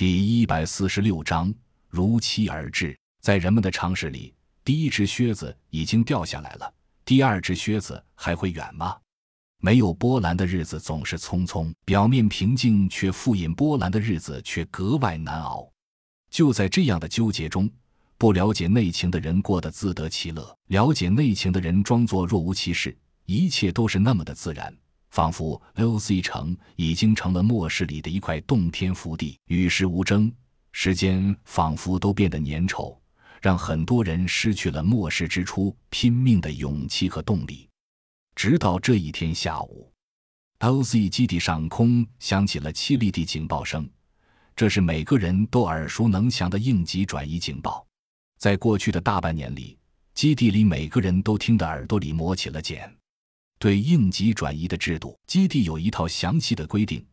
[0.00, 1.52] 第一百四十六章
[1.90, 2.98] 如期而至。
[3.20, 4.32] 在人们的常识里，
[4.64, 6.72] 第一只靴子已经掉下来了，
[7.04, 8.96] 第二只靴子还会远吗？
[9.58, 15.70] 没有波澜的日子总是匆匆，表面平静却富隐波澜的日子却格外难熬。
[16.30, 17.70] 就在这样的纠结中，
[18.16, 22.96] 不了解内情的人过得自得其乐，了解内情的人装作若无其事，
[23.26, 24.74] 一切都是那么的自然。
[25.10, 30.32] 仿佛 L.C 城已经成了末世里的一块洞天福地，与世无争。
[30.72, 32.96] 时间仿佛都变得粘稠，
[33.40, 37.68] 让很多人失去了末世之初拼命的勇气和动力。
[38.36, 39.92] 直到这一天下午
[40.58, 43.90] ，L.C 基地上空响起了凄厉的警报声，
[44.54, 47.84] 这是每个人都耳熟能详的应急转移警报。
[48.38, 49.76] 在过去的大半年里，
[50.14, 52.99] 基地里每个人都听得耳朵里磨起了茧。
[53.60, 57.04] 对应急转移的制度，基地有一套详细的规定。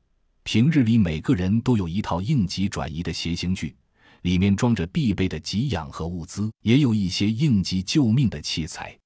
[0.44, 3.76] 平日里，每个人都有一套应急转移的携行具，
[4.22, 8.98] 里面装着必备的给养和物资，也有一些应急救命的器材。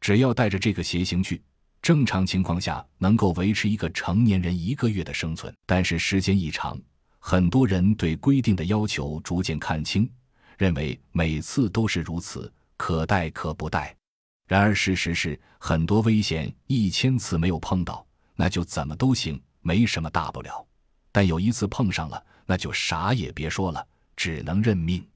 [0.00, 1.42] 只要带着这个携行具，
[1.82, 5.54] 正常情况下能够维持一个成年人一个月的生存。
[5.66, 6.80] 但是时间一长，
[7.18, 10.10] 很多人对规定的要求逐渐看清，
[10.56, 13.94] 认为每次都是如此，可带可不带。
[14.48, 18.04] 然而，事实是，很多危险一千次没有碰到，
[18.34, 20.66] 那就怎么都行，没什么大不了；
[21.12, 25.06] 但有一次碰上了，那就啥也别说了，只能认命。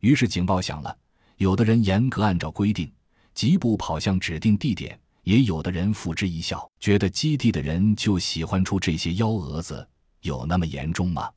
[0.00, 0.94] 于是警报响了，
[1.38, 2.92] 有的人严格按照规定，
[3.32, 9.88] 疾步跑向指定地点；也有的人付之一笑，觉得基地的人就喜欢出这些幺蛾子，
[10.20, 11.32] 有那么严重吗？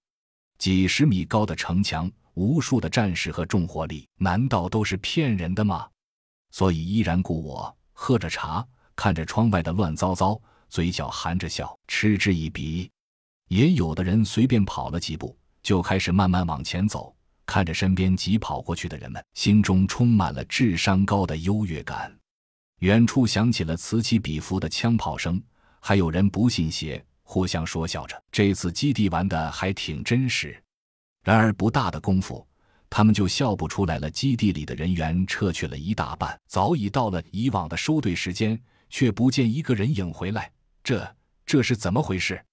[0.58, 5.88] 几十米高的城墙，无数的战士和重火力，难道都是骗人的吗？
[6.52, 12.90] 所以依然故我，喝着茶，看着窗外的乱糟糟，嘴角含着笑，嗤之以鼻。
[13.48, 17.14] 也有的人随便跑了几步，就开始慢慢往前走，
[17.46, 22.16] 看着身边急跑过去的人们，心中充满了智商高的优越感。
[22.80, 25.42] 远处响起了此起彼伏的枪炮声，
[25.80, 30.62] 还有人不信邪，互相说笑着：“这次基地玩的还挺真实。”
[31.24, 32.46] 然而不大的功夫。
[32.92, 34.12] 他们就笑不出来了。
[34.12, 40.52] 基地里的人员撤去了一大半，早已到了以往的收队时间，却不见一个人影回来。
[40.84, 41.16] 这
[41.46, 42.44] 这是怎么回事？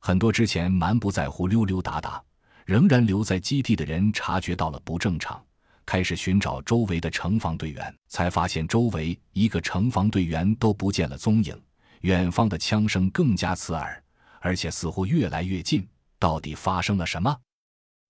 [0.00, 2.22] 很多之前蛮不在乎、溜溜达达，
[2.64, 5.44] 仍然留在基地的人察觉到了不正常，
[5.84, 11.54] 开始寻找周围的城防队员，才发现周围一个城防队员都不见了踪影。
[12.00, 14.02] 远方的枪声更加刺耳，
[14.40, 15.86] 而且似乎越来越近。
[16.18, 17.36] 到底发生了什么？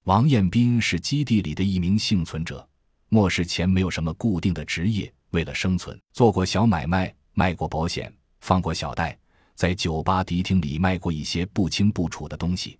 [0.06, 2.64] 王彦斌是基地里的一名幸存者，
[3.08, 9.18] 末世前没有什么固定的职业，为了生存做过小买卖，卖过保险，放过小贷，
[9.56, 12.78] 在酒吧迪厅里卖过一些不清不楚的东西。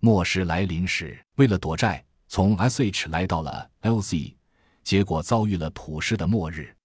[0.00, 4.36] 末世来临时，为了躲债，从 S.H 来到了 L.C，
[4.84, 6.76] 结果遭遇了普世的末日。